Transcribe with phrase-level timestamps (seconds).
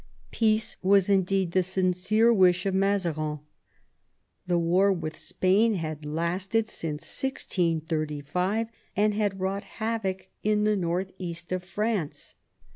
[0.31, 3.41] Peace was indeed the sincere wish of Mazarin.
[4.47, 11.11] The war with Spain had lasted since 1635, and had wrought havoc in the north
[11.19, 12.33] east of France.